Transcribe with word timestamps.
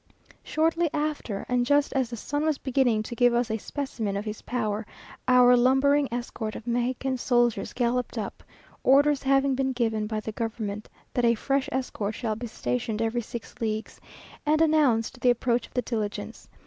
Shortly 0.41 0.89
after, 0.95 1.45
and 1.47 1.63
just 1.63 1.93
as 1.93 2.09
the 2.09 2.15
sun 2.17 2.43
was 2.43 2.57
beginning 2.57 3.03
to 3.03 3.15
give 3.15 3.35
us 3.35 3.51
a 3.51 3.59
specimen 3.59 4.17
of 4.17 4.25
his 4.25 4.41
power, 4.41 4.83
our 5.27 5.55
lumbering 5.55 6.11
escort 6.11 6.55
of 6.55 6.65
Mexican 6.65 7.19
soldiers 7.19 7.71
galloped 7.71 8.17
up 8.17 8.41
(orders 8.83 9.21
having 9.21 9.53
been 9.53 9.73
given 9.73 10.07
by 10.07 10.19
the 10.19 10.31
government 10.31 10.89
that 11.13 11.23
a 11.23 11.35
fresh 11.35 11.69
escort 11.71 12.15
shall 12.15 12.35
be 12.35 12.47
stationed 12.47 12.99
every 12.99 13.21
six 13.21 13.53
leagues) 13.61 14.01
and 14.43 14.59
announced 14.59 15.19
the 15.21 15.29
approach 15.29 15.67
of 15.67 15.75
the 15.75 15.83
diligence. 15.83 16.49